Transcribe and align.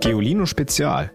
Geolino 0.00 0.46
Spezial. 0.46 1.12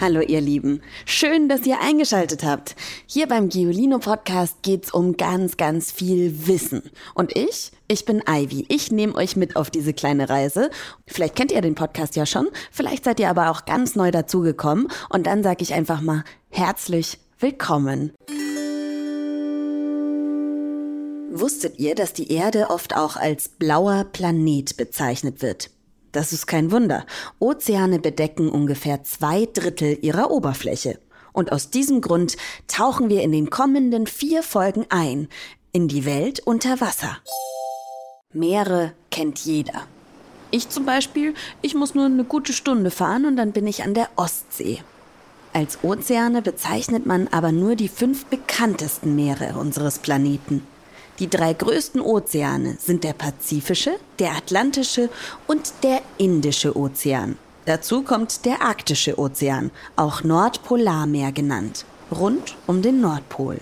Hallo 0.00 0.20
ihr 0.20 0.40
Lieben, 0.40 0.80
schön, 1.04 1.50
dass 1.50 1.66
ihr 1.66 1.82
eingeschaltet 1.82 2.44
habt. 2.44 2.76
Hier 3.06 3.28
beim 3.28 3.50
Geolino 3.50 3.98
Podcast 3.98 4.62
geht's 4.62 4.90
um 4.90 5.18
ganz, 5.18 5.58
ganz 5.58 5.92
viel 5.92 6.46
Wissen. 6.46 6.82
Und 7.14 7.36
ich, 7.36 7.72
ich 7.86 8.06
bin 8.06 8.22
Ivy. 8.26 8.64
Ich 8.70 8.90
nehme 8.90 9.14
euch 9.16 9.36
mit 9.36 9.54
auf 9.54 9.68
diese 9.68 9.92
kleine 9.92 10.30
Reise. 10.30 10.70
Vielleicht 11.06 11.36
kennt 11.36 11.52
ihr 11.52 11.60
den 11.60 11.74
Podcast 11.74 12.16
ja 12.16 12.24
schon, 12.24 12.48
vielleicht 12.70 13.04
seid 13.04 13.20
ihr 13.20 13.28
aber 13.28 13.50
auch 13.50 13.66
ganz 13.66 13.96
neu 13.96 14.10
dazugekommen. 14.10 14.88
Und 15.10 15.26
dann 15.26 15.42
sage 15.42 15.62
ich 15.62 15.74
einfach 15.74 16.00
mal 16.00 16.24
herzlich 16.48 17.18
willkommen. 17.38 18.12
Wusstet 21.40 21.78
ihr, 21.78 21.94
dass 21.94 22.14
die 22.14 22.32
Erde 22.32 22.70
oft 22.70 22.96
auch 22.96 23.16
als 23.16 23.48
blauer 23.48 24.04
Planet 24.04 24.76
bezeichnet 24.76 25.42
wird? 25.42 25.70
Das 26.12 26.32
ist 26.32 26.46
kein 26.46 26.70
Wunder. 26.70 27.04
Ozeane 27.38 27.98
bedecken 27.98 28.48
ungefähr 28.48 29.04
zwei 29.04 29.46
Drittel 29.52 29.98
ihrer 30.00 30.30
Oberfläche. 30.30 30.98
Und 31.34 31.52
aus 31.52 31.68
diesem 31.68 32.00
Grund 32.00 32.38
tauchen 32.68 33.10
wir 33.10 33.22
in 33.22 33.32
den 33.32 33.50
kommenden 33.50 34.06
vier 34.06 34.42
Folgen 34.42 34.86
ein 34.88 35.28
in 35.72 35.88
die 35.88 36.06
Welt 36.06 36.40
unter 36.40 36.80
Wasser. 36.80 37.18
Meere 38.32 38.94
kennt 39.10 39.40
jeder. 39.40 39.82
Ich 40.50 40.70
zum 40.70 40.86
Beispiel, 40.86 41.34
ich 41.60 41.74
muss 41.74 41.94
nur 41.94 42.06
eine 42.06 42.24
gute 42.24 42.54
Stunde 42.54 42.90
fahren 42.90 43.26
und 43.26 43.36
dann 43.36 43.52
bin 43.52 43.66
ich 43.66 43.82
an 43.82 43.92
der 43.92 44.08
Ostsee. 44.16 44.78
Als 45.52 45.84
Ozeane 45.84 46.40
bezeichnet 46.40 47.04
man 47.04 47.28
aber 47.28 47.52
nur 47.52 47.76
die 47.76 47.88
fünf 47.88 48.24
bekanntesten 48.24 49.14
Meere 49.14 49.58
unseres 49.58 49.98
Planeten. 49.98 50.66
Die 51.18 51.30
drei 51.30 51.54
größten 51.54 52.00
Ozeane 52.00 52.76
sind 52.78 53.02
der 53.02 53.14
Pazifische, 53.14 53.92
der 54.18 54.36
Atlantische 54.36 55.08
und 55.46 55.72
der 55.82 56.02
Indische 56.18 56.76
Ozean. 56.76 57.38
Dazu 57.64 58.02
kommt 58.02 58.44
der 58.44 58.62
Arktische 58.62 59.18
Ozean, 59.18 59.70
auch 59.96 60.22
Nordpolarmeer 60.22 61.32
genannt, 61.32 61.86
rund 62.12 62.54
um 62.66 62.82
den 62.82 63.00
Nordpol. 63.00 63.58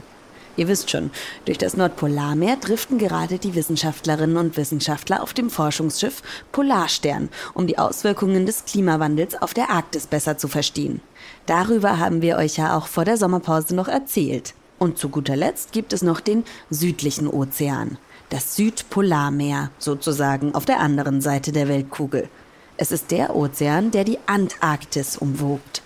Ihr 0.57 0.69
wisst 0.69 0.91
schon, 0.91 1.11
durch 1.47 1.59
das 1.59 1.77
Nordpolarmeer 1.77 2.57
driften 2.57 2.99
gerade 2.99 3.39
die 3.39 3.55
Wissenschaftlerinnen 3.55 4.37
und 4.37 4.57
Wissenschaftler 4.57 5.23
auf 5.23 5.33
dem 5.33 5.51
Forschungsschiff 5.51 6.23
Polarstern, 6.53 7.29
um 7.55 7.67
die 7.67 7.79
Auswirkungen 7.79 8.47
des 8.47 8.65
Klimawandels 8.65 9.41
auf 9.41 9.55
der 9.55 9.71
Arktis 9.71 10.07
besser 10.07 10.39
zu 10.39 10.47
verstehen. 10.49 11.01
Darüber 11.47 11.99
haben 11.99 12.21
wir 12.23 12.37
euch 12.37 12.57
ja 12.57 12.77
auch 12.77 12.87
vor 12.87 13.05
der 13.05 13.17
Sommerpause 13.17 13.75
noch 13.75 13.89
erzählt. 13.89 14.55
Und 14.79 14.99
zu 14.99 15.09
guter 15.09 15.37
Letzt 15.37 15.73
gibt 15.73 15.93
es 15.93 16.03
noch 16.03 16.21
den 16.21 16.45
südlichen 16.71 17.29
Ozean, 17.29 17.99
das 18.31 18.57
Südpolarmeer 18.57 19.71
sozusagen 19.79 20.55
auf 20.55 20.65
der 20.65 20.81
anderen 20.81 21.21
Seite 21.21 21.53
der 21.53 21.69
Weltkugel. 21.69 22.29
Es 22.77 22.91
ist 22.91 23.11
der 23.11 23.37
Ozean, 23.37 23.93
der 23.93 24.05
die 24.05 24.19
Antarktis 24.27 25.17
umwogt. 25.17 25.83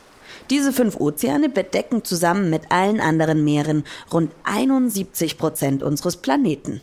Diese 0.50 0.72
fünf 0.72 0.96
Ozeane 0.98 1.50
bedecken 1.50 2.04
zusammen 2.04 2.48
mit 2.48 2.70
allen 2.70 3.00
anderen 3.00 3.44
Meeren 3.44 3.84
rund 4.10 4.32
71 4.44 5.36
Prozent 5.36 5.82
unseres 5.82 6.16
Planeten. 6.16 6.80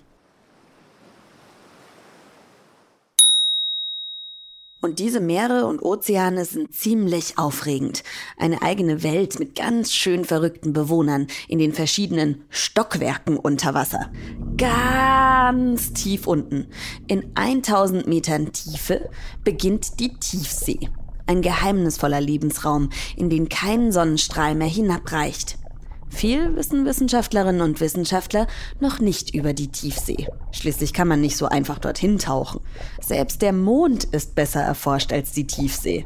Und 4.86 5.00
diese 5.00 5.19
Meere 5.19 5.66
und 5.66 5.81
Ozeane 5.81 6.45
sind 6.45 6.72
ziemlich 6.72 7.39
aufregend. 7.39 8.03
Eine 8.38 8.61
eigene 8.61 9.02
Welt 9.02 9.39
mit 9.39 9.55
ganz 9.55 9.91
schön 9.91 10.25
verrückten 10.25 10.73
Bewohnern 10.73 11.25
in 11.47 11.58
den 11.58 11.73
verschiedenen 11.73 12.44
Stockwerken 12.50 13.36
unter 13.38 13.73
Wasser. 13.73 14.11
Ganz 14.58 15.91
tief 15.94 16.28
unten, 16.28 16.67
in 17.08 17.31
1000 17.33 18.06
Metern 18.06 18.52
Tiefe, 18.53 19.09
beginnt 19.44 20.00
die 20.00 20.13
Tiefsee. 20.19 20.91
Ein 21.25 21.41
geheimnisvoller 21.41 22.22
Lebensraum, 22.22 22.91
in 23.18 23.31
den 23.31 23.50
kein 23.50 23.91
Sonnenstrahl 23.91 24.53
mehr 24.53 24.68
hinabreicht. 24.68 25.57
Viel 26.09 26.55
wissen 26.55 26.85
Wissenschaftlerinnen 26.85 27.61
und 27.61 27.81
Wissenschaftler 27.81 28.47
noch 28.79 28.99
nicht 28.99 29.33
über 29.33 29.53
die 29.53 29.67
Tiefsee. 29.67 30.27
Schließlich 30.51 30.93
kann 30.93 31.07
man 31.07 31.21
nicht 31.21 31.38
so 31.38 31.47
einfach 31.47 31.79
dorthin 31.79 32.19
tauchen. 32.19 32.61
Selbst 33.01 33.41
der 33.41 33.53
Mond 33.53 34.05
ist 34.05 34.35
besser 34.35 34.61
erforscht 34.61 35.11
als 35.11 35.31
die 35.33 35.47
Tiefsee. 35.47 36.05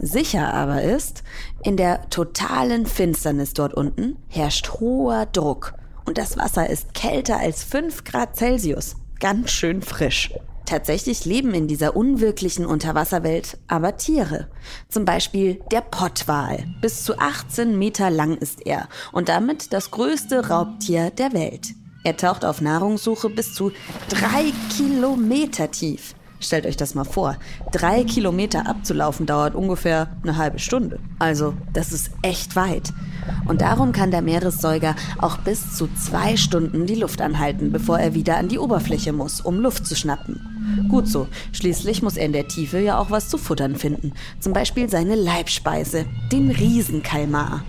Sicher 0.00 0.54
aber 0.54 0.82
ist, 0.82 1.24
in 1.62 1.76
der 1.76 2.08
totalen 2.08 2.86
Finsternis 2.86 3.52
dort 3.52 3.74
unten 3.74 4.16
herrscht 4.28 4.70
hoher 4.80 5.26
Druck 5.26 5.74
und 6.04 6.18
das 6.18 6.36
Wasser 6.36 6.70
ist 6.70 6.94
kälter 6.94 7.38
als 7.38 7.64
5 7.64 8.04
Grad 8.04 8.36
Celsius. 8.36 8.96
Ganz 9.20 9.50
schön 9.50 9.82
frisch. 9.82 10.32
Tatsächlich 10.68 11.24
leben 11.24 11.54
in 11.54 11.66
dieser 11.66 11.96
unwirklichen 11.96 12.66
Unterwasserwelt 12.66 13.56
aber 13.68 13.96
Tiere. 13.96 14.48
Zum 14.90 15.06
Beispiel 15.06 15.62
der 15.72 15.80
Pottwal. 15.80 16.66
Bis 16.82 17.04
zu 17.04 17.18
18 17.18 17.78
Meter 17.78 18.10
lang 18.10 18.36
ist 18.36 18.66
er 18.66 18.86
und 19.10 19.30
damit 19.30 19.72
das 19.72 19.90
größte 19.90 20.50
Raubtier 20.50 21.08
der 21.08 21.32
Welt. 21.32 21.68
Er 22.04 22.18
taucht 22.18 22.44
auf 22.44 22.60
Nahrungssuche 22.60 23.30
bis 23.30 23.54
zu 23.54 23.72
drei 24.10 24.52
Kilometer 24.76 25.70
tief. 25.70 26.14
Stellt 26.38 26.66
euch 26.66 26.76
das 26.76 26.94
mal 26.94 27.04
vor. 27.04 27.38
Drei 27.72 28.04
Kilometer 28.04 28.68
abzulaufen 28.68 29.24
dauert 29.24 29.54
ungefähr 29.54 30.08
eine 30.22 30.36
halbe 30.36 30.58
Stunde. 30.58 31.00
Also, 31.18 31.54
das 31.72 31.92
ist 31.92 32.10
echt 32.20 32.56
weit. 32.56 32.92
Und 33.46 33.62
darum 33.62 33.92
kann 33.92 34.10
der 34.10 34.22
Meeressäuger 34.22 34.94
auch 35.16 35.38
bis 35.38 35.74
zu 35.76 35.88
zwei 35.94 36.36
Stunden 36.36 36.84
die 36.84 36.94
Luft 36.94 37.22
anhalten, 37.22 37.72
bevor 37.72 37.98
er 37.98 38.14
wieder 38.14 38.36
an 38.36 38.48
die 38.48 38.58
Oberfläche 38.58 39.14
muss, 39.14 39.40
um 39.40 39.60
Luft 39.60 39.86
zu 39.86 39.96
schnappen. 39.96 40.57
Gut 40.88 41.08
so, 41.08 41.26
schließlich 41.52 42.02
muss 42.02 42.16
er 42.16 42.26
in 42.26 42.32
der 42.32 42.48
Tiefe 42.48 42.78
ja 42.78 42.98
auch 42.98 43.10
was 43.10 43.28
zu 43.28 43.38
futtern 43.38 43.76
finden. 43.76 44.12
Zum 44.40 44.52
Beispiel 44.52 44.88
seine 44.88 45.14
Leibspeise, 45.14 46.06
den 46.32 46.50
Riesenkalmar. 46.50 47.64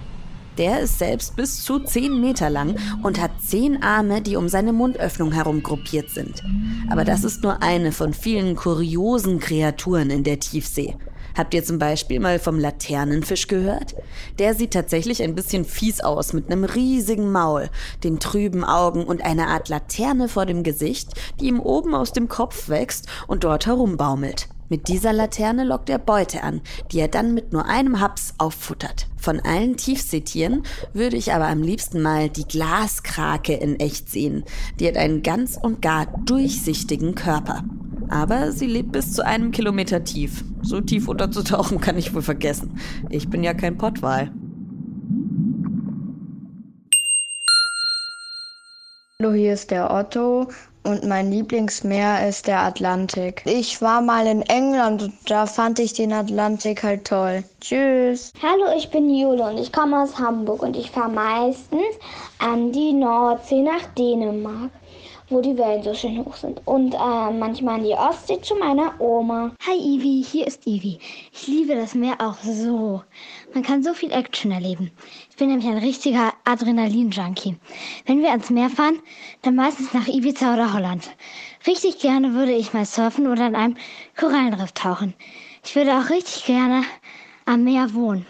Der 0.57 0.81
ist 0.81 0.99
selbst 0.99 1.37
bis 1.37 1.63
zu 1.63 1.79
10 1.79 2.19
Meter 2.19 2.49
lang 2.49 2.75
und 3.01 3.21
hat 3.21 3.31
10 3.41 3.81
Arme, 3.81 4.21
die 4.21 4.35
um 4.35 4.49
seine 4.49 4.73
Mundöffnung 4.73 5.31
herum 5.31 5.63
gruppiert 5.63 6.09
sind. 6.09 6.43
Aber 6.89 7.05
das 7.05 7.23
ist 7.23 7.43
nur 7.43 7.63
eine 7.63 7.93
von 7.93 8.13
vielen 8.13 8.57
kuriosen 8.57 9.39
Kreaturen 9.39 10.09
in 10.09 10.25
der 10.25 10.39
Tiefsee. 10.39 10.97
Habt 11.39 11.53
ihr 11.53 11.63
zum 11.63 11.79
Beispiel 11.79 12.19
mal 12.19 12.37
vom 12.37 12.59
Laternenfisch 12.59 13.47
gehört? 13.47 13.95
Der 14.39 14.55
sieht 14.55 14.71
tatsächlich 14.71 15.23
ein 15.23 15.35
bisschen 15.35 15.63
fies 15.63 16.01
aus, 16.01 16.33
mit 16.33 16.51
einem 16.51 16.65
riesigen 16.65 17.31
Maul, 17.31 17.69
den 18.03 18.19
trüben 18.19 18.65
Augen 18.65 19.05
und 19.05 19.23
einer 19.23 19.47
Art 19.47 19.69
Laterne 19.69 20.27
vor 20.27 20.45
dem 20.45 20.63
Gesicht, 20.63 21.11
die 21.39 21.45
ihm 21.45 21.61
oben 21.61 21.95
aus 21.95 22.11
dem 22.11 22.27
Kopf 22.27 22.67
wächst 22.67 23.07
und 23.25 23.45
dort 23.45 23.67
herumbaumelt. 23.67 24.49
Mit 24.67 24.89
dieser 24.89 25.13
Laterne 25.13 25.63
lockt 25.63 25.89
er 25.89 25.97
Beute 25.97 26.43
an, 26.43 26.59
die 26.91 26.99
er 26.99 27.07
dann 27.07 27.33
mit 27.33 27.53
nur 27.53 27.65
einem 27.67 28.01
Haps 28.01 28.33
auffuttert. 28.37 29.07
Von 29.15 29.39
allen 29.39 29.77
Tiefseetieren 29.77 30.63
würde 30.91 31.15
ich 31.15 31.31
aber 31.31 31.47
am 31.47 31.63
liebsten 31.63 32.01
mal 32.01 32.29
die 32.29 32.49
Glaskrake 32.49 33.53
in 33.53 33.79
echt 33.79 34.09
sehen. 34.09 34.43
Die 34.81 34.89
hat 34.89 34.97
einen 34.97 35.23
ganz 35.23 35.57
und 35.59 35.81
gar 35.81 36.05
durchsichtigen 36.25 37.15
Körper. 37.15 37.63
Aber 38.09 38.51
sie 38.51 38.65
lebt 38.65 38.91
bis 38.91 39.13
zu 39.13 39.25
einem 39.25 39.51
Kilometer 39.51 40.03
tief. 40.03 40.43
So 40.61 40.81
tief 40.81 41.07
unterzutauchen 41.07 41.79
kann 41.79 41.97
ich 41.97 42.13
wohl 42.13 42.23
vergessen. 42.23 42.79
Ich 43.09 43.29
bin 43.29 43.43
ja 43.43 43.53
kein 43.53 43.77
Pottwal. 43.77 44.31
Hallo, 49.21 49.33
hier 49.33 49.53
ist 49.53 49.69
der 49.69 49.91
Otto 49.93 50.47
und 50.83 51.03
mein 51.03 51.29
Lieblingsmeer 51.29 52.27
ist 52.27 52.47
der 52.47 52.61
Atlantik. 52.61 53.43
Ich 53.45 53.81
war 53.81 54.01
mal 54.01 54.25
in 54.25 54.41
England 54.43 55.03
und 55.03 55.13
da 55.27 55.45
fand 55.45 55.77
ich 55.79 55.93
den 55.93 56.13
Atlantik 56.13 56.83
halt 56.83 57.05
toll. 57.05 57.43
Tschüss. 57.59 58.31
Hallo, 58.41 58.75
ich 58.77 58.89
bin 58.89 59.13
Jule 59.13 59.43
und 59.43 59.57
ich 59.57 59.73
komme 59.73 60.01
aus 60.01 60.17
Hamburg 60.17 60.63
und 60.63 60.77
ich 60.77 60.89
fahre 60.89 61.11
meistens 61.11 61.81
an 62.39 62.71
die 62.71 62.93
Nordsee 62.93 63.61
nach 63.61 63.85
Dänemark 63.97 64.71
wo 65.29 65.41
die 65.41 65.57
Wellen 65.57 65.83
so 65.83 65.93
schön 65.93 66.23
hoch 66.23 66.35
sind. 66.35 66.61
Und 66.65 66.93
äh, 66.93 67.31
manchmal 67.31 67.79
in 67.79 67.85
die 67.85 67.93
Ostsee 67.93 68.41
zu 68.41 68.55
meiner 68.55 68.99
Oma. 68.99 69.51
Hi 69.65 69.77
Ivi, 69.77 70.23
hier 70.23 70.47
ist 70.47 70.65
Ivi. 70.65 70.99
Ich 71.31 71.47
liebe 71.47 71.75
das 71.75 71.93
Meer 71.93 72.15
auch 72.19 72.37
so. 72.43 73.03
Man 73.53 73.63
kann 73.63 73.83
so 73.83 73.93
viel 73.93 74.11
Action 74.11 74.51
erleben. 74.51 74.91
Ich 75.29 75.37
bin 75.37 75.49
nämlich 75.49 75.67
ein 75.67 75.77
richtiger 75.77 76.33
Adrenalin-Junkie. 76.45 77.57
Wenn 78.05 78.21
wir 78.21 78.31
ans 78.31 78.49
Meer 78.49 78.69
fahren, 78.69 78.99
dann 79.43 79.55
meistens 79.55 79.93
nach 79.93 80.07
Ibiza 80.07 80.53
oder 80.53 80.73
Holland. 80.73 81.09
Richtig 81.67 81.99
gerne 81.99 82.33
würde 82.33 82.53
ich 82.53 82.73
mal 82.73 82.85
surfen 82.85 83.27
oder 83.27 83.47
in 83.47 83.55
einem 83.55 83.77
Korallenriff 84.17 84.71
tauchen. 84.71 85.13
Ich 85.63 85.75
würde 85.75 85.97
auch 85.97 86.09
richtig 86.09 86.45
gerne 86.45 86.83
am 87.45 87.63
Meer 87.63 87.93
wohnen. 87.93 88.25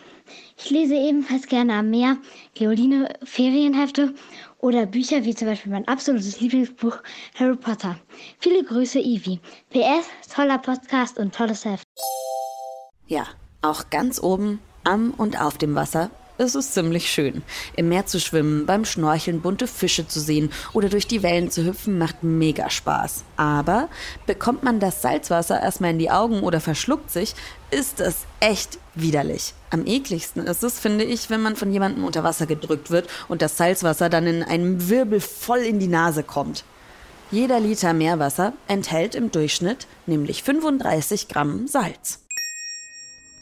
Ich 0.61 0.69
lese 0.71 0.95
ebenfalls 0.95 1.47
gerne 1.47 1.73
am 1.73 1.89
Meer 1.89 2.17
Geoline 2.53 3.13
Ferienhefte 3.23 4.13
oder 4.59 4.85
Bücher 4.85 5.23
wie 5.23 5.33
zum 5.33 5.47
Beispiel 5.47 5.71
mein 5.71 5.87
absolutes 5.87 6.41
Lieblingsbuch 6.41 6.97
Harry 7.35 7.55
Potter. 7.55 7.97
Viele 8.39 8.63
Grüße, 8.65 8.99
Ivy. 8.99 9.39
PS, 9.69 10.33
toller 10.35 10.57
Podcast 10.57 11.17
und 11.17 11.33
tolles 11.33 11.63
Heft. 11.63 11.85
Ja, 13.07 13.25
auch 13.61 13.89
ganz 13.89 14.21
oben 14.21 14.59
am 14.83 15.11
und 15.11 15.41
auf 15.41 15.57
dem 15.57 15.75
Wasser 15.75 16.11
Es 16.41 16.55
ist 16.55 16.73
ziemlich 16.73 17.11
schön. 17.11 17.43
Im 17.75 17.89
Meer 17.89 18.05
zu 18.05 18.17
schwimmen, 18.17 18.65
beim 18.65 18.85
Schnorcheln 18.85 19.41
bunte 19.41 19.67
Fische 19.67 20.07
zu 20.07 20.21
sehen 20.21 20.53
oder 20.71 20.87
durch 20.87 21.05
die 21.05 21.21
Wellen 21.21 21.51
zu 21.51 21.65
hüpfen 21.65 21.97
macht 21.97 22.23
mega 22.23 22.69
Spaß. 22.69 23.25
Aber 23.35 23.89
bekommt 24.25 24.63
man 24.63 24.79
das 24.79 25.01
Salzwasser 25.01 25.61
erstmal 25.61 25.91
in 25.91 25.99
die 25.99 26.09
Augen 26.09 26.39
oder 26.39 26.61
verschluckt 26.61 27.11
sich, 27.11 27.35
ist 27.71 27.99
es 27.99 28.19
echt 28.39 28.79
widerlich. 28.95 29.53
Am 29.69 29.85
ekligsten 29.85 30.47
ist 30.47 30.63
es, 30.63 30.79
finde 30.79 31.03
ich, 31.03 31.29
wenn 31.29 31.41
man 31.41 31.57
von 31.57 31.73
jemandem 31.73 32.05
unter 32.05 32.23
Wasser 32.23 32.45
gedrückt 32.45 32.89
wird 32.89 33.09
und 33.27 33.41
das 33.41 33.57
Salzwasser 33.57 34.07
dann 34.07 34.25
in 34.25 34.41
einem 34.41 34.87
Wirbel 34.87 35.19
voll 35.19 35.59
in 35.59 35.79
die 35.79 35.87
Nase 35.87 36.23
kommt. 36.23 36.63
Jeder 37.31 37.59
Liter 37.59 37.91
Meerwasser 37.91 38.53
enthält 38.69 39.13
im 39.13 39.29
Durchschnitt 39.29 39.87
nämlich 40.05 40.43
35 40.43 41.27
Gramm 41.27 41.67
Salz. 41.67 42.21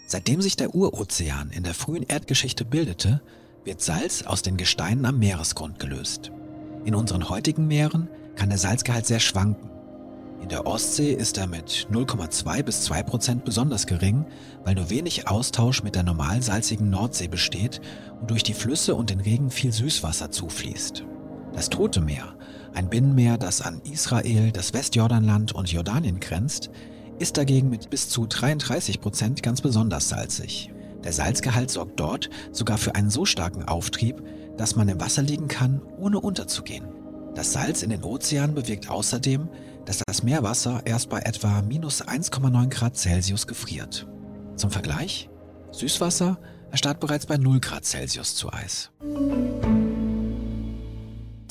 Seitdem 0.09 0.41
sich 0.41 0.55
der 0.55 0.73
Urozean 0.73 1.51
in 1.51 1.63
der 1.63 1.73
frühen 1.73 2.03
Erdgeschichte 2.03 2.63
bildete, 2.63 3.21
wird 3.65 3.81
Salz 3.81 4.23
aus 4.23 4.41
den 4.41 4.55
Gesteinen 4.55 5.05
am 5.05 5.19
Meeresgrund 5.19 5.79
gelöst. 5.79 6.31
In 6.85 6.95
unseren 6.95 7.27
heutigen 7.27 7.67
Meeren 7.67 8.07
kann 8.37 8.47
der 8.47 8.57
Salzgehalt 8.57 9.05
sehr 9.05 9.19
schwanken. 9.19 9.69
In 10.41 10.47
der 10.47 10.65
Ostsee 10.65 11.11
ist 11.11 11.37
er 11.37 11.47
mit 11.47 11.89
0,2 11.91 12.63
bis 12.63 12.83
2 12.83 13.03
Prozent 13.03 13.43
besonders 13.43 13.85
gering, 13.85 14.25
weil 14.63 14.75
nur 14.75 14.89
wenig 14.89 15.27
Austausch 15.27 15.83
mit 15.83 15.95
der 15.95 16.03
normal 16.03 16.41
salzigen 16.41 16.89
Nordsee 16.89 17.27
besteht 17.27 17.81
und 18.21 18.31
durch 18.31 18.43
die 18.43 18.53
Flüsse 18.53 18.95
und 18.95 19.09
den 19.09 19.19
Regen 19.19 19.49
viel 19.49 19.73
Süßwasser 19.73 20.31
zufließt. 20.31 21.03
Das 21.51 21.69
Tote 21.69 21.99
Meer, 21.99 22.33
ein 22.73 22.89
Binnenmeer, 22.89 23.37
das 23.37 23.61
an 23.61 23.81
Israel, 23.83 24.53
das 24.53 24.73
Westjordanland 24.73 25.51
und 25.51 25.69
Jordanien 25.69 26.21
grenzt, 26.21 26.69
ist 27.19 27.37
dagegen 27.37 27.69
mit 27.69 27.89
bis 27.89 28.09
zu 28.09 28.25
33 28.27 29.01
Prozent 29.01 29.43
ganz 29.43 29.61
besonders 29.61 30.09
salzig. 30.09 30.71
Der 31.03 31.13
Salzgehalt 31.13 31.71
sorgt 31.71 31.99
dort 31.99 32.29
sogar 32.51 32.77
für 32.77 32.95
einen 32.95 33.09
so 33.09 33.25
starken 33.25 33.63
Auftrieb, 33.63 34.21
dass 34.57 34.75
man 34.75 34.89
im 34.89 34.99
Wasser 34.99 35.21
liegen 35.21 35.47
kann, 35.47 35.81
ohne 35.97 36.19
unterzugehen. 36.19 36.85
Das 37.35 37.53
Salz 37.53 37.83
in 37.83 37.91
den 37.91 38.03
Ozeanen 38.03 38.55
bewirkt 38.55 38.89
außerdem, 38.89 39.47
dass 39.85 40.01
das 40.05 40.23
Meerwasser 40.23 40.81
erst 40.85 41.09
bei 41.09 41.19
etwa 41.19 41.61
minus 41.61 42.03
1,9 42.03 42.69
Grad 42.69 42.97
Celsius 42.97 43.47
gefriert. 43.47 44.07
Zum 44.55 44.71
Vergleich, 44.71 45.29
Süßwasser 45.71 46.39
erstarrt 46.71 46.99
bereits 46.99 47.25
bei 47.25 47.37
0 47.37 47.59
Grad 47.59 47.85
Celsius 47.85 48.35
zu 48.35 48.51
Eis. 48.51 48.91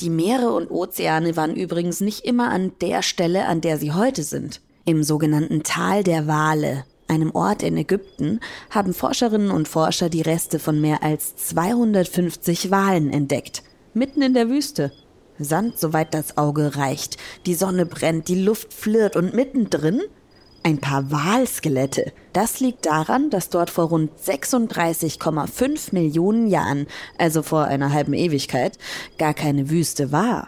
Die 0.01 0.09
Meere 0.09 0.51
und 0.51 0.69
Ozeane 0.69 1.35
waren 1.35 1.55
übrigens 1.55 2.01
nicht 2.01 2.25
immer 2.25 2.51
an 2.51 2.73
der 2.81 3.01
Stelle, 3.01 3.47
an 3.47 3.61
der 3.61 3.79
sie 3.79 3.93
heute 3.93 4.23
sind. 4.23 4.61
Im 4.87 5.03
sogenannten 5.03 5.63
Tal 5.63 6.01
der 6.01 6.27
Wale, 6.27 6.85
einem 7.09 7.31
Ort 7.31 7.61
in 7.61 7.75
Ägypten, 7.75 8.39
haben 8.69 8.93
Forscherinnen 8.93 9.51
und 9.51 9.67
Forscher 9.67 10.07
die 10.07 10.21
Reste 10.21 10.59
von 10.59 10.79
mehr 10.79 11.03
als 11.03 11.35
250 11.35 12.71
Walen 12.71 13.11
entdeckt. 13.11 13.63
Mitten 13.93 14.21
in 14.21 14.33
der 14.33 14.47
Wüste. 14.47 14.93
Sand, 15.39 15.77
soweit 15.77 16.13
das 16.13 16.37
Auge 16.37 16.77
reicht. 16.77 17.17
Die 17.45 17.53
Sonne 17.53 17.85
brennt, 17.85 18.29
die 18.29 18.41
Luft 18.41 18.73
flirrt 18.73 19.17
und 19.17 19.33
mittendrin 19.33 20.03
ein 20.63 20.77
paar 20.77 21.11
Walskelette. 21.11 22.13
Das 22.31 22.61
liegt 22.61 22.85
daran, 22.85 23.29
dass 23.29 23.49
dort 23.49 23.69
vor 23.69 23.89
rund 23.89 24.11
36,5 24.17 25.93
Millionen 25.93 26.47
Jahren, 26.47 26.87
also 27.17 27.43
vor 27.43 27.65
einer 27.65 27.91
halben 27.91 28.13
Ewigkeit, 28.13 28.77
gar 29.17 29.33
keine 29.33 29.69
Wüste 29.69 30.13
war. 30.13 30.47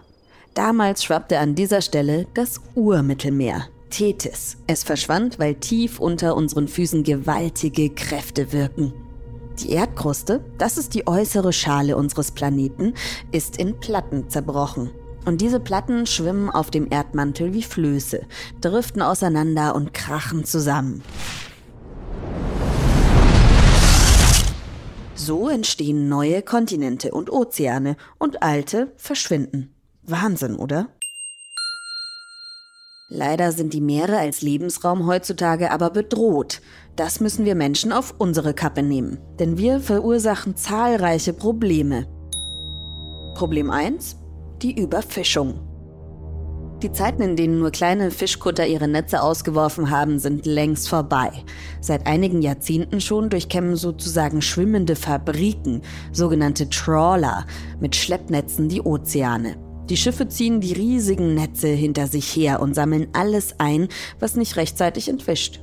Damals 0.53 1.03
schwappte 1.03 1.39
an 1.39 1.55
dieser 1.55 1.81
Stelle 1.81 2.25
das 2.35 2.61
Urmittelmeer. 2.75 3.67
Tethys. 3.89 4.57
Es 4.67 4.83
verschwand, 4.83 5.39
weil 5.39 5.55
tief 5.55 5.99
unter 5.99 6.35
unseren 6.35 6.67
Füßen 6.67 7.03
gewaltige 7.03 7.89
Kräfte 7.89 8.53
wirken. 8.53 8.93
Die 9.59 9.71
Erdkruste, 9.71 10.43
das 10.57 10.77
ist 10.77 10.93
die 10.93 11.05
äußere 11.05 11.51
Schale 11.51 11.97
unseres 11.97 12.31
Planeten, 12.31 12.93
ist 13.31 13.57
in 13.57 13.79
Platten 13.79 14.29
zerbrochen. 14.29 14.91
Und 15.25 15.41
diese 15.41 15.59
Platten 15.59 16.05
schwimmen 16.05 16.49
auf 16.49 16.71
dem 16.71 16.87
Erdmantel 16.89 17.53
wie 17.53 17.63
Flöße, 17.63 18.21
driften 18.61 19.01
auseinander 19.01 19.75
und 19.75 19.93
krachen 19.93 20.45
zusammen. 20.45 21.03
So 25.13 25.49
entstehen 25.49 26.07
neue 26.07 26.41
Kontinente 26.41 27.11
und 27.11 27.29
Ozeane 27.29 27.97
und 28.17 28.41
alte 28.41 28.93
verschwinden. 28.95 29.75
Wahnsinn, 30.03 30.55
oder? 30.55 30.87
Leider 33.11 33.51
sind 33.51 33.73
die 33.73 33.81
Meere 33.81 34.19
als 34.19 34.43
Lebensraum 34.43 35.07
heutzutage 35.07 35.71
aber 35.71 35.89
bedroht. 35.89 36.61
Das 36.95 37.19
müssen 37.19 37.43
wir 37.43 37.55
Menschen 37.55 37.91
auf 37.91 38.13
unsere 38.19 38.53
Kappe 38.53 38.83
nehmen, 38.83 39.17
denn 39.39 39.57
wir 39.57 39.79
verursachen 39.79 40.55
zahlreiche 40.55 41.33
Probleme. 41.33 42.05
Problem 43.33 43.71
1. 43.71 44.15
Die 44.61 44.79
Überfischung. 44.79 45.59
Die 46.83 46.91
Zeiten, 46.91 47.23
in 47.23 47.35
denen 47.35 47.57
nur 47.57 47.71
kleine 47.71 48.11
Fischkutter 48.11 48.67
ihre 48.67 48.87
Netze 48.87 49.23
ausgeworfen 49.23 49.89
haben, 49.89 50.19
sind 50.19 50.45
längst 50.45 50.87
vorbei. 50.87 51.31
Seit 51.81 52.05
einigen 52.05 52.43
Jahrzehnten 52.43 53.01
schon 53.01 53.29
durchkämmen 53.29 53.75
sozusagen 53.75 54.41
schwimmende 54.41 54.95
Fabriken, 54.95 55.81
sogenannte 56.13 56.69
Trawler, 56.69 57.45
mit 57.79 57.95
Schleppnetzen 57.95 58.69
die 58.69 58.81
Ozeane. 58.81 59.68
Die 59.89 59.97
Schiffe 59.97 60.27
ziehen 60.27 60.61
die 60.61 60.73
riesigen 60.73 61.33
Netze 61.33 61.67
hinter 61.67 62.07
sich 62.07 62.35
her 62.35 62.61
und 62.61 62.75
sammeln 62.75 63.07
alles 63.13 63.55
ein, 63.59 63.87
was 64.19 64.35
nicht 64.35 64.55
rechtzeitig 64.55 65.09
entwischt. 65.09 65.61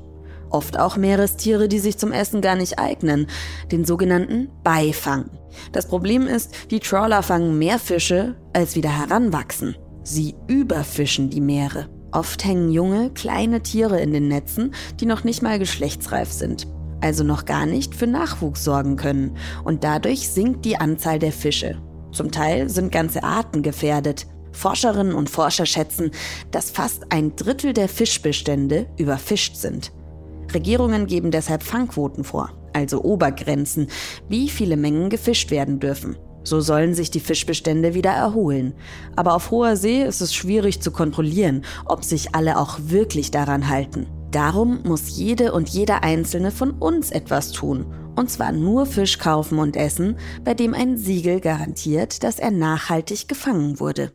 Oft 0.50 0.78
auch 0.78 0.96
Meerestiere, 0.96 1.68
die 1.68 1.78
sich 1.78 1.96
zum 1.98 2.12
Essen 2.12 2.40
gar 2.40 2.56
nicht 2.56 2.78
eignen, 2.78 3.26
den 3.70 3.84
sogenannten 3.84 4.48
Beifang. 4.64 5.30
Das 5.72 5.86
Problem 5.86 6.26
ist, 6.26 6.70
die 6.70 6.80
Trawler 6.80 7.22
fangen 7.22 7.58
mehr 7.58 7.78
Fische, 7.78 8.36
als 8.52 8.76
wieder 8.76 8.90
heranwachsen. 8.90 9.76
Sie 10.02 10.34
überfischen 10.46 11.30
die 11.30 11.40
Meere. 11.40 11.88
Oft 12.12 12.44
hängen 12.44 12.70
junge, 12.70 13.10
kleine 13.10 13.62
Tiere 13.62 14.00
in 14.00 14.12
den 14.12 14.28
Netzen, 14.28 14.72
die 15.00 15.06
noch 15.06 15.24
nicht 15.24 15.42
mal 15.42 15.58
geschlechtsreif 15.58 16.32
sind, 16.32 16.66
also 17.00 17.24
noch 17.24 17.44
gar 17.44 17.66
nicht 17.66 17.94
für 17.94 18.06
Nachwuchs 18.06 18.64
sorgen 18.64 18.96
können, 18.96 19.36
und 19.64 19.84
dadurch 19.84 20.30
sinkt 20.30 20.64
die 20.64 20.76
Anzahl 20.76 21.18
der 21.18 21.32
Fische. 21.32 21.80
Zum 22.16 22.30
Teil 22.30 22.70
sind 22.70 22.90
ganze 22.90 23.22
Arten 23.24 23.62
gefährdet. 23.62 24.26
Forscherinnen 24.50 25.14
und 25.14 25.28
Forscher 25.28 25.66
schätzen, 25.66 26.12
dass 26.50 26.70
fast 26.70 27.12
ein 27.12 27.36
Drittel 27.36 27.74
der 27.74 27.90
Fischbestände 27.90 28.86
überfischt 28.96 29.56
sind. 29.56 29.92
Regierungen 30.54 31.06
geben 31.08 31.30
deshalb 31.30 31.62
Fangquoten 31.62 32.24
vor, 32.24 32.52
also 32.72 33.02
Obergrenzen, 33.02 33.88
wie 34.30 34.48
viele 34.48 34.78
Mengen 34.78 35.10
gefischt 35.10 35.50
werden 35.50 35.78
dürfen. 35.78 36.16
So 36.42 36.62
sollen 36.62 36.94
sich 36.94 37.10
die 37.10 37.20
Fischbestände 37.20 37.92
wieder 37.92 38.12
erholen. 38.12 38.72
Aber 39.14 39.34
auf 39.34 39.50
hoher 39.50 39.76
See 39.76 40.02
ist 40.02 40.22
es 40.22 40.34
schwierig 40.34 40.80
zu 40.80 40.92
kontrollieren, 40.92 41.66
ob 41.84 42.02
sich 42.02 42.34
alle 42.34 42.58
auch 42.58 42.78
wirklich 42.86 43.30
daran 43.30 43.68
halten. 43.68 44.06
Darum 44.30 44.82
muss 44.84 45.18
jede 45.18 45.52
und 45.52 45.68
jeder 45.68 46.02
Einzelne 46.02 46.50
von 46.50 46.70
uns 46.70 47.10
etwas 47.10 47.52
tun 47.52 47.84
und 48.16 48.30
zwar 48.30 48.52
nur 48.52 48.86
Fisch 48.86 49.18
kaufen 49.18 49.58
und 49.58 49.76
essen, 49.76 50.18
bei 50.42 50.54
dem 50.54 50.74
ein 50.74 50.96
Siegel 50.96 51.40
garantiert, 51.40 52.24
dass 52.24 52.38
er 52.38 52.50
nachhaltig 52.50 53.28
gefangen 53.28 53.78
wurde. 53.78 54.12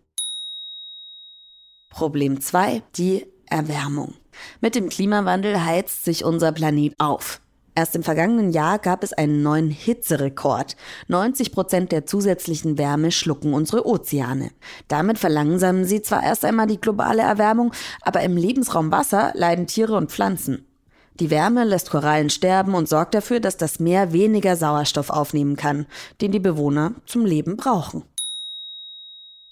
Problem 1.89 2.41
2. 2.41 2.81
Die 2.96 3.27
Erwärmung. 3.46 4.15
Mit 4.62 4.75
dem 4.75 4.89
Klimawandel 4.89 5.63
heizt 5.63 6.05
sich 6.05 6.24
unser 6.24 6.51
Planet 6.51 6.93
auf. 6.98 7.41
Erst 7.74 7.96
im 7.96 8.03
vergangenen 8.03 8.51
Jahr 8.51 8.79
gab 8.79 9.01
es 9.03 9.13
einen 9.13 9.43
neuen 9.43 9.70
Hitzerekord. 9.70 10.75
90 11.08 11.53
Prozent 11.53 11.91
der 11.91 12.05
zusätzlichen 12.05 12.77
Wärme 12.77 13.12
schlucken 13.12 13.53
unsere 13.53 13.86
Ozeane. 13.86 14.51
Damit 14.89 15.20
verlangsamen 15.20 15.86
sie 15.86 16.01
zwar 16.01 16.24
erst 16.24 16.43
einmal 16.43 16.67
die 16.67 16.81
globale 16.81 17.22
Erwärmung, 17.22 17.72
aber 18.01 18.22
im 18.22 18.36
Lebensraum 18.36 18.91
Wasser 18.91 19.31
leiden 19.36 19.67
Tiere 19.67 19.96
und 19.96 20.12
Pflanzen. 20.12 20.65
Die 21.22 21.30
Wärme 21.30 21.66
lässt 21.66 21.92
Korallen 21.92 22.32
sterben 22.32 22.74
und 22.74 22.90
sorgt 22.90 23.13
dafür, 23.13 23.40
dass 23.40 23.56
das 23.56 23.80
Meer 23.80 24.12
weniger 24.12 24.56
Sauerstoff 24.56 25.12
aufnehmen 25.12 25.56
kann, 25.56 25.86
den 26.20 26.32
die 26.32 26.40
Bewohner 26.40 26.96
zum 27.06 27.28
Leben 27.28 27.58
brauchen. 27.58 28.01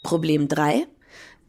Problem 0.01 0.47
3. 0.47 0.87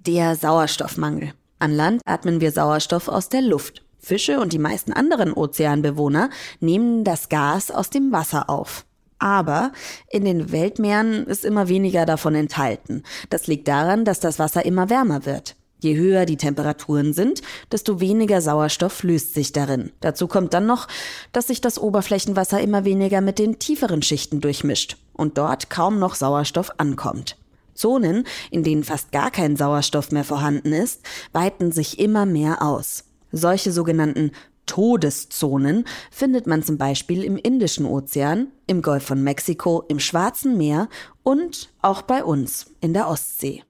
Der 0.01 0.37
Sauerstoffmangel. 0.37 1.33
An 1.59 1.73
Land 1.73 2.03
atmen 2.05 2.43
wir 2.43 2.53
Sauerstoff 2.53 3.09
aus 3.09 3.31
der 3.31 3.41
Luft. 3.41 3.83
Fische 3.99 4.41
und 4.41 4.53
die 4.53 4.59
meisten 4.59 4.93
anderen 4.93 5.33
Ozeanbewohner 5.33 6.29
nehmen 6.61 7.03
das 7.03 7.31
Gas 7.31 7.71
aus 7.71 7.89
dem 7.89 8.13
Wasser 8.13 8.51
auf. 8.51 8.85
Aber 9.19 9.73
in 10.11 10.27
den 10.27 10.53
Weltmeeren 10.53 11.25
ist 11.29 11.47
immer 11.47 11.69
weniger 11.69 12.05
davon 12.05 12.35
enthalten. 12.35 13.05
Das 13.31 13.47
liegt 13.47 13.69
daran, 13.69 14.05
dass 14.05 14.21
das 14.21 14.39
Wasser 14.39 14.67
immer 14.67 14.91
wärmer 14.91 15.25
wird. 15.25 15.57
Je 15.81 15.97
höher 15.97 16.27
die 16.27 16.37
Temperaturen 16.37 17.13
sind, 17.13 17.43
desto 17.73 18.01
weniger 18.01 18.41
Sauerstoff 18.41 19.03
löst 19.03 19.35
sich 19.35 19.53
darin. 19.53 19.93
Dazu 20.01 20.29
kommt 20.29 20.55
dann 20.55 20.67
noch, 20.67 20.89
dass 21.33 21.49
sich 21.49 21.61
das 21.61 21.79
Oberflächenwasser 21.79 22.61
immer 22.61 22.85
weniger 22.85 23.21
mit 23.21 23.39
den 23.39 23.59
tieferen 23.59 24.03
Schichten 24.03 24.41
durchmischt 24.41 24.97
und 25.15 25.39
dort 25.39 25.71
kaum 25.71 25.99
noch 25.99 26.15
Sauerstoff 26.15 26.73
ankommt. 26.79 27.37
Zonen, 27.75 28.27
in 28.51 28.63
denen 28.63 28.85
fast 28.85 29.11
gar 29.11 29.31
kein 29.31 29.57
Sauerstoff 29.57 30.13
mehr 30.13 30.25
vorhanden 30.25 30.73
ist, 30.73 31.01
weiten 31.33 31.73
sich 31.73 31.99
immer 31.99 32.27
mehr 32.27 32.63
aus. 32.63 33.05
Solche 33.33 33.73
sogenannten 33.73 34.33
Todeszonen 34.67 35.85
findet 36.11 36.47
man 36.47 36.63
zum 36.63 36.79
Beispiel 36.79 37.25
im 37.25 37.37
Indischen 37.37 37.87
Ozean, 37.87 38.49
im 38.67 38.83
Golf 38.83 39.05
von 39.05 39.23
Mexiko, 39.23 39.85
im 39.89 39.99
Schwarzen 39.99 40.57
Meer 40.57 40.89
und 41.23 41.71
auch 41.83 42.03
bei 42.03 42.23
uns 42.23 42.67
in 42.81 42.93
der 42.93 43.09
Ostsee. 43.09 43.65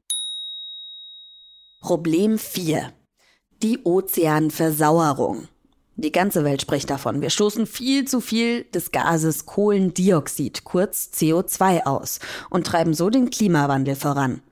Problem 1.81 2.39
4. 2.39 2.93
Die 3.63 3.83
Ozeanversauerung. 3.85 5.49
Die 5.97 6.13
ganze 6.13 6.45
Welt 6.45 6.61
spricht 6.61 6.91
davon. 6.91 7.23
Wir 7.23 7.31
stoßen 7.31 7.67
viel 7.67 8.05
zu 8.05 8.21
viel 8.21 8.65
des 8.65 8.93
Gases 8.93 9.47
Kohlendioxid, 9.47 10.65
kurz 10.65 11.11
CO2, 11.15 11.87
aus 11.87 12.21
und 12.51 12.67
treiben 12.67 12.93
so 12.93 13.09
den 13.09 13.31
Klimawandel 13.31 13.97
voran. 13.97 14.43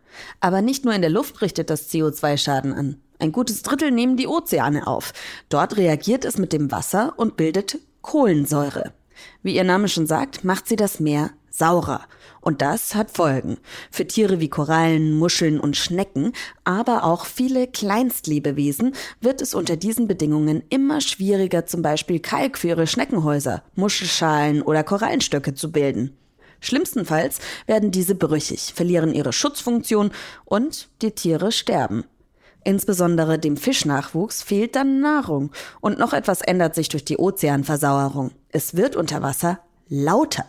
Aber 0.40 0.62
nicht 0.62 0.86
nur 0.86 0.94
in 0.94 1.02
der 1.02 1.10
Luft 1.10 1.42
richtet 1.42 1.68
das 1.68 1.90
CO2 1.90 2.38
Schaden 2.38 2.72
an. 2.72 2.96
Ein 3.18 3.32
gutes 3.32 3.62
Drittel 3.62 3.90
nehmen 3.90 4.16
die 4.16 4.26
Ozeane 4.26 4.86
auf. 4.86 5.12
Dort 5.50 5.76
reagiert 5.76 6.24
es 6.24 6.38
mit 6.38 6.54
dem 6.54 6.72
Wasser 6.72 7.12
und 7.18 7.36
bildet 7.36 7.78
Kohlensäure. 8.00 8.94
Wie 9.42 9.54
ihr 9.54 9.64
Name 9.64 9.88
schon 9.88 10.06
sagt, 10.06 10.44
macht 10.44 10.66
sie 10.66 10.76
das 10.76 10.98
Meer 10.98 11.32
saurer. 11.58 12.02
Und 12.40 12.62
das 12.62 12.94
hat 12.94 13.10
Folgen. 13.10 13.58
Für 13.90 14.06
Tiere 14.06 14.40
wie 14.40 14.48
Korallen, 14.48 15.14
Muscheln 15.14 15.60
und 15.60 15.76
Schnecken, 15.76 16.32
aber 16.64 17.04
auch 17.04 17.26
viele 17.26 17.66
Kleinstlebewesen 17.66 18.94
wird 19.20 19.42
es 19.42 19.54
unter 19.54 19.76
diesen 19.76 20.06
Bedingungen 20.06 20.62
immer 20.70 21.00
schwieriger, 21.00 21.66
zum 21.66 21.82
Beispiel 21.82 22.20
Kalk 22.20 22.56
für 22.56 22.68
ihre 22.68 22.86
Schneckenhäuser, 22.86 23.62
Muschelschalen 23.74 24.62
oder 24.62 24.84
Korallenstöcke 24.84 25.54
zu 25.54 25.72
bilden. 25.72 26.16
Schlimmstenfalls 26.60 27.38
werden 27.66 27.90
diese 27.90 28.14
brüchig, 28.14 28.72
verlieren 28.74 29.14
ihre 29.14 29.32
Schutzfunktion 29.32 30.10
und 30.44 30.88
die 31.02 31.12
Tiere 31.12 31.52
sterben. 31.52 32.04
Insbesondere 32.64 33.38
dem 33.38 33.56
Fischnachwuchs 33.56 34.42
fehlt 34.42 34.74
dann 34.76 35.00
Nahrung. 35.00 35.52
Und 35.80 35.98
noch 35.98 36.12
etwas 36.12 36.40
ändert 36.42 36.74
sich 36.74 36.88
durch 36.88 37.04
die 37.04 37.16
Ozeanversauerung. 37.16 38.32
Es 38.50 38.76
wird 38.76 38.96
unter 38.96 39.22
Wasser 39.22 39.60
lauter. 39.88 40.44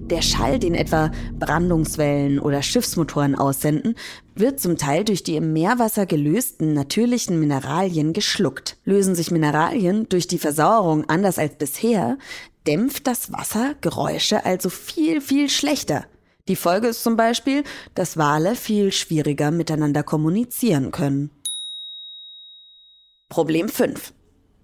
Der 0.00 0.22
Schall, 0.22 0.58
den 0.58 0.74
etwa 0.74 1.10
Brandungswellen 1.38 2.38
oder 2.38 2.62
Schiffsmotoren 2.62 3.34
aussenden, 3.34 3.94
wird 4.34 4.60
zum 4.60 4.76
Teil 4.76 5.04
durch 5.04 5.22
die 5.22 5.36
im 5.36 5.52
Meerwasser 5.52 6.06
gelösten 6.06 6.74
natürlichen 6.74 7.38
Mineralien 7.38 8.12
geschluckt. 8.12 8.76
Lösen 8.84 9.14
sich 9.14 9.30
Mineralien 9.30 10.08
durch 10.08 10.26
die 10.26 10.38
Versauerung 10.38 11.08
anders 11.08 11.38
als 11.38 11.56
bisher, 11.56 12.18
dämpft 12.66 13.06
das 13.06 13.32
Wasser 13.32 13.74
Geräusche 13.80 14.44
also 14.44 14.68
viel, 14.70 15.20
viel 15.20 15.48
schlechter. 15.48 16.06
Die 16.48 16.56
Folge 16.56 16.88
ist 16.88 17.02
zum 17.02 17.16
Beispiel, 17.16 17.62
dass 17.94 18.16
Wale 18.16 18.56
viel 18.56 18.92
schwieriger 18.92 19.50
miteinander 19.50 20.02
kommunizieren 20.02 20.90
können. 20.90 21.30
Problem 23.28 23.68
5. 23.68 24.12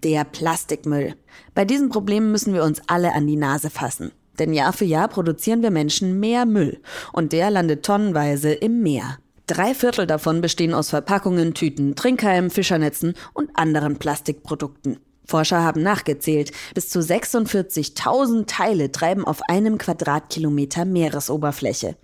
Der 0.03 0.25
Plastikmüll. 0.25 1.15
Bei 1.55 1.63
diesem 1.63 1.89
Problem 1.89 2.31
müssen 2.31 2.53
wir 2.53 2.63
uns 2.63 2.81
alle 2.87 3.13
an 3.13 3.25
die 3.25 3.37
Nase 3.37 3.69
fassen. 3.69 4.11
Denn 4.39 4.53
Jahr 4.53 4.73
für 4.73 4.85
Jahr 4.85 5.07
produzieren 5.07 5.61
wir 5.61 5.71
Menschen 5.71 6.19
mehr 6.19 6.45
Müll 6.45 6.79
und 7.13 7.33
der 7.33 7.49
landet 7.49 7.83
tonnenweise 7.83 8.53
im 8.53 8.81
Meer. 8.81 9.17
Drei 9.47 9.73
Viertel 9.73 10.05
davon 10.05 10.41
bestehen 10.41 10.73
aus 10.73 10.89
Verpackungen, 10.89 11.53
Tüten, 11.53 11.95
Trinkhalmen, 11.95 12.49
Fischernetzen 12.49 13.13
und 13.33 13.49
anderen 13.53 13.97
Plastikprodukten. 13.97 14.99
Forscher 15.25 15.63
haben 15.63 15.81
nachgezählt, 15.83 16.51
bis 16.73 16.89
zu 16.89 16.99
46.000 16.99 18.45
Teile 18.45 18.91
treiben 18.91 19.25
auf 19.25 19.41
einem 19.49 19.77
Quadratkilometer 19.77 20.85
Meeresoberfläche. 20.85 21.95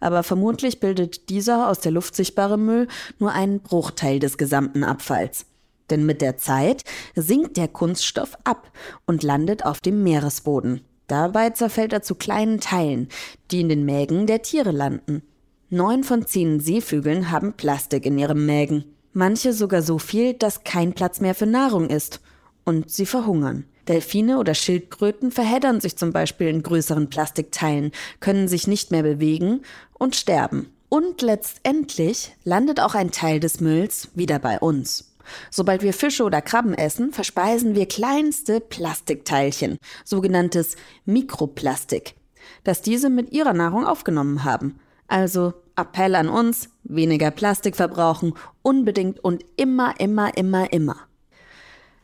Aber 0.00 0.22
vermutlich 0.22 0.80
bildet 0.80 1.30
dieser 1.30 1.68
aus 1.68 1.80
der 1.80 1.92
Luft 1.92 2.14
sichtbare 2.14 2.58
Müll 2.58 2.88
nur 3.18 3.32
einen 3.32 3.60
Bruchteil 3.60 4.18
des 4.18 4.38
gesamten 4.38 4.84
Abfalls. 4.84 5.46
Denn 5.90 6.04
mit 6.06 6.20
der 6.20 6.36
Zeit 6.36 6.82
sinkt 7.14 7.56
der 7.56 7.68
Kunststoff 7.68 8.36
ab 8.44 8.70
und 9.06 9.22
landet 9.22 9.64
auf 9.64 9.80
dem 9.80 10.02
Meeresboden. 10.02 10.82
Dabei 11.06 11.50
zerfällt 11.50 11.92
er 11.92 12.02
zu 12.02 12.14
kleinen 12.14 12.60
Teilen, 12.60 13.08
die 13.50 13.60
in 13.60 13.68
den 13.68 13.84
Mägen 13.84 14.26
der 14.26 14.42
Tiere 14.42 14.70
landen. 14.70 15.22
Neun 15.70 16.04
von 16.04 16.26
zehn 16.26 16.60
Seevögeln 16.60 17.30
haben 17.30 17.52
Plastik 17.54 18.06
in 18.06 18.18
ihrem 18.18 18.46
Mägen. 18.46 18.84
Manche 19.12 19.52
sogar 19.52 19.82
so 19.82 19.98
viel, 19.98 20.34
dass 20.34 20.64
kein 20.64 20.92
Platz 20.92 21.20
mehr 21.20 21.34
für 21.34 21.46
Nahrung 21.46 21.88
ist. 21.88 22.20
Und 22.64 22.90
sie 22.90 23.06
verhungern. 23.06 23.64
Delfine 23.88 24.38
oder 24.38 24.54
Schildkröten 24.54 25.30
verheddern 25.30 25.80
sich 25.80 25.96
zum 25.96 26.12
Beispiel 26.12 26.48
in 26.48 26.62
größeren 26.62 27.10
Plastikteilen, 27.10 27.92
können 28.20 28.48
sich 28.48 28.66
nicht 28.66 28.90
mehr 28.90 29.02
bewegen 29.02 29.62
und 29.92 30.16
sterben. 30.16 30.70
Und 30.88 31.22
letztendlich 31.22 32.34
landet 32.44 32.80
auch 32.80 32.94
ein 32.94 33.10
Teil 33.10 33.40
des 33.40 33.60
Mülls 33.60 34.08
wieder 34.14 34.38
bei 34.38 34.58
uns. 34.58 35.13
Sobald 35.50 35.82
wir 35.82 35.92
Fische 35.92 36.24
oder 36.24 36.42
Krabben 36.42 36.74
essen, 36.74 37.12
verspeisen 37.12 37.74
wir 37.74 37.86
kleinste 37.86 38.60
Plastikteilchen, 38.60 39.78
sogenanntes 40.04 40.76
Mikroplastik, 41.04 42.14
das 42.64 42.82
diese 42.82 43.10
mit 43.10 43.32
ihrer 43.32 43.52
Nahrung 43.52 43.86
aufgenommen 43.86 44.44
haben. 44.44 44.78
Also 45.08 45.54
Appell 45.76 46.14
an 46.14 46.28
uns, 46.28 46.68
weniger 46.84 47.30
Plastik 47.30 47.76
verbrauchen, 47.76 48.34
unbedingt 48.62 49.20
und 49.20 49.44
immer, 49.56 49.98
immer, 49.98 50.36
immer, 50.36 50.72
immer. 50.72 50.96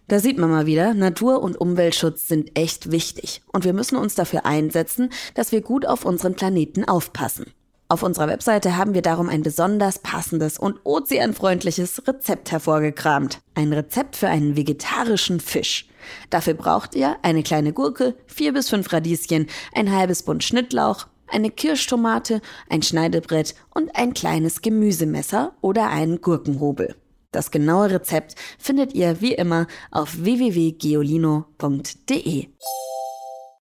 Da 0.09 0.19
sieht 0.19 0.39
man 0.39 0.51
mal 0.51 0.67
wieder, 0.67 0.93
Natur- 0.93 1.41
und 1.41 1.57
Umweltschutz 1.57 2.27
sind 2.27 2.59
echt 2.59 2.91
wichtig 2.91 3.43
und 3.53 3.65
wir 3.65 3.73
müssen 3.73 3.97
uns 3.97 4.17
dafür 4.17 4.45
einsetzen, 4.45 5.11
dass 5.35 5.53
wir 5.53 5.61
gut 5.61 5.87
auf 5.87 6.05
unseren 6.05 6.35
Planeten 6.35 6.85
aufpassen. 6.85 7.53
Auf 7.91 8.03
unserer 8.05 8.29
Webseite 8.29 8.77
haben 8.77 8.95
wir 8.95 9.03
darum 9.03 9.29
ein 9.29 9.43
besonders 9.43 9.99
passendes 9.99 10.59
und 10.59 10.79
ozeanfreundliches 10.85 12.07
Rezept 12.07 12.53
hervorgekramt. 12.53 13.41
Ein 13.57 13.73
Rezept 13.73 14.15
für 14.15 14.29
einen 14.29 14.57
vegetarischen 14.57 15.41
Fisch. 15.41 15.89
Dafür 16.31 16.55
braucht 16.55 16.95
ihr 16.95 17.17
eine 17.23 17.43
kleine 17.43 17.73
Gurke, 17.73 18.15
vier 18.29 18.53
bis 18.53 18.69
fünf 18.69 18.93
Radieschen, 18.93 19.49
ein 19.75 19.91
halbes 19.91 20.23
Bund 20.23 20.45
Schnittlauch, 20.45 21.09
eine 21.27 21.51
Kirschtomate, 21.51 22.41
ein 22.69 22.83
Schneidebrett 22.83 23.57
und 23.75 23.97
ein 23.97 24.15
kleines 24.15 24.63
Gemüsemesser 24.63 25.55
oder 25.61 25.89
einen 25.89 26.21
Gurkenhobel. 26.21 26.95
Das 27.33 27.51
genaue 27.51 27.91
Rezept 27.91 28.37
findet 28.61 28.95
ihr 28.95 29.21
wie 29.21 29.35
immer 29.35 29.67
auf 29.91 30.23
www.geolino.de. 30.23 32.47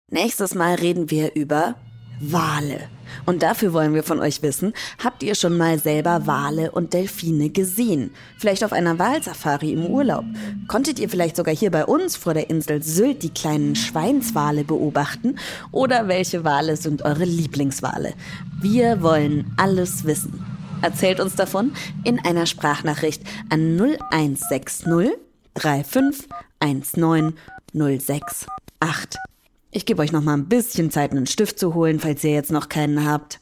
Nächstes 0.09 0.53
Mal 0.53 0.75
reden 0.75 1.09
wir 1.09 1.33
über 1.33 1.73
Wale. 2.21 2.81
Und 3.25 3.41
dafür 3.43 3.73
wollen 3.73 3.93
wir 3.93 4.03
von 4.03 4.19
euch 4.19 4.41
wissen, 4.41 4.73
habt 5.03 5.23
ihr 5.23 5.35
schon 5.35 5.57
mal 5.57 5.79
selber 5.79 6.27
Wale 6.27 6.71
und 6.71 6.93
Delfine 6.93 7.49
gesehen? 7.49 8.11
Vielleicht 8.37 8.63
auf 8.63 8.71
einer 8.73 8.99
Walsafari 8.99 9.73
im 9.73 9.85
Urlaub? 9.87 10.25
Konntet 10.67 10.99
ihr 10.99 11.09
vielleicht 11.09 11.35
sogar 11.35 11.55
hier 11.55 11.71
bei 11.71 11.85
uns 11.85 12.15
vor 12.15 12.33
der 12.33 12.49
Insel 12.49 12.83
Sylt 12.83 13.23
die 13.23 13.31
kleinen 13.31 13.75
Schweinswale 13.75 14.63
beobachten? 14.63 15.37
Oder 15.71 16.07
welche 16.07 16.43
Wale 16.43 16.77
sind 16.77 17.03
eure 17.03 17.25
Lieblingswale? 17.25 18.13
Wir 18.61 19.01
wollen 19.01 19.53
alles 19.57 20.05
wissen. 20.05 20.45
Erzählt 20.81 21.19
uns 21.19 21.35
davon 21.35 21.73
in 22.03 22.19
einer 22.19 22.45
Sprachnachricht 22.45 23.23
an 23.49 23.77
0160 23.77 25.17
3519 25.55 27.35
068. 27.73 29.30
Ich 29.71 29.85
gebe 29.85 30.01
euch 30.01 30.11
noch 30.11 30.21
mal 30.21 30.33
ein 30.33 30.49
bisschen 30.49 30.91
Zeit, 30.91 31.11
einen 31.11 31.27
Stift 31.27 31.57
zu 31.57 31.73
holen, 31.73 32.01
falls 32.01 32.25
ihr 32.25 32.31
jetzt 32.31 32.51
noch 32.51 32.67
keinen 32.67 33.05
habt. 33.05 33.39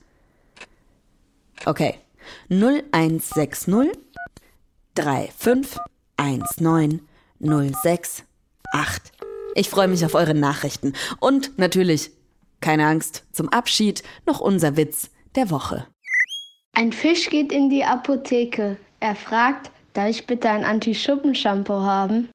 Okay. 1.65 1.95
0160 2.49 3.97
3519 4.95 7.07
068. 7.39 8.25
Ich 9.55 9.69
freue 9.69 9.87
mich 9.87 10.05
auf 10.05 10.13
eure 10.13 10.35
Nachrichten. 10.35 10.93
Und 11.19 11.57
natürlich, 11.57 12.11
keine 12.61 12.85
Angst, 12.85 13.23
zum 13.31 13.49
Abschied 13.49 14.03
noch 14.27 14.39
unser 14.39 14.77
Witz 14.77 15.09
der 15.35 15.49
Woche. 15.49 15.87
Ein 16.73 16.91
Fisch 16.91 17.31
geht 17.31 17.51
in 17.51 17.71
die 17.71 17.83
Apotheke. 17.83 18.77
Er 18.99 19.15
fragt, 19.15 19.71
darf 19.93 20.09
ich 20.09 20.27
bitte 20.27 20.47
ein 20.49 20.63
Anti-Schuppen-Shampoo 20.63 21.81
haben? 21.81 22.29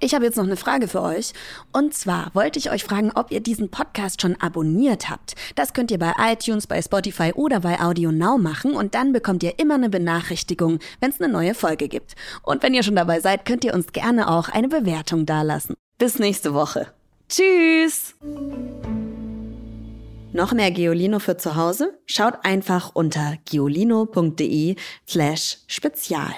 Ich 0.00 0.14
habe 0.14 0.24
jetzt 0.24 0.36
noch 0.36 0.44
eine 0.44 0.56
Frage 0.56 0.86
für 0.86 1.02
euch. 1.02 1.32
Und 1.72 1.92
zwar 1.94 2.30
wollte 2.34 2.58
ich 2.58 2.70
euch 2.70 2.84
fragen, 2.84 3.10
ob 3.14 3.32
ihr 3.32 3.40
diesen 3.40 3.70
Podcast 3.70 4.22
schon 4.22 4.40
abonniert 4.40 5.10
habt. 5.10 5.34
Das 5.56 5.72
könnt 5.72 5.90
ihr 5.90 5.98
bei 5.98 6.12
iTunes, 6.18 6.66
bei 6.66 6.80
Spotify 6.80 7.32
oder 7.34 7.60
bei 7.60 7.80
Audio 7.80 8.12
Now 8.12 8.38
machen 8.38 8.74
und 8.74 8.94
dann 8.94 9.12
bekommt 9.12 9.42
ihr 9.42 9.58
immer 9.58 9.74
eine 9.74 9.90
Benachrichtigung, 9.90 10.78
wenn 11.00 11.10
es 11.10 11.20
eine 11.20 11.32
neue 11.32 11.54
Folge 11.54 11.88
gibt. 11.88 12.14
Und 12.42 12.62
wenn 12.62 12.74
ihr 12.74 12.82
schon 12.82 12.96
dabei 12.96 13.20
seid, 13.20 13.44
könnt 13.44 13.64
ihr 13.64 13.74
uns 13.74 13.92
gerne 13.92 14.30
auch 14.30 14.48
eine 14.48 14.68
Bewertung 14.68 15.26
dalassen. 15.26 15.74
Bis 15.98 16.18
nächste 16.18 16.54
Woche. 16.54 16.86
Tschüss! 17.28 18.14
Noch 20.32 20.52
mehr 20.52 20.70
Geolino 20.70 21.18
für 21.18 21.36
zu 21.36 21.56
Hause? 21.56 21.98
Schaut 22.06 22.44
einfach 22.44 22.94
unter 22.94 23.38
geolino.de 23.46 24.76
slash 25.06 25.58
spezial. 25.66 26.32